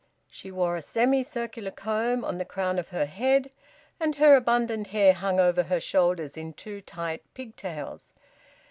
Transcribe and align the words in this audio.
She 0.31 0.49
wore 0.49 0.75
a 0.75 0.81
semi 0.81 1.21
circular 1.23 1.69
comb 1.69 2.25
on 2.25 2.39
the 2.39 2.43
crown 2.43 2.79
of 2.79 2.87
her 2.89 3.05
head, 3.05 3.51
and 3.99 4.15
her 4.15 4.35
abundant 4.35 4.87
hair 4.87 5.13
hung 5.13 5.39
over 5.39 5.61
her 5.61 5.79
shoulders 5.79 6.35
in 6.35 6.53
two 6.53 6.81
tight 6.81 7.21
pigtails. 7.35 8.11